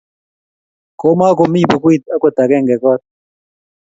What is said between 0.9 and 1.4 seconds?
Koma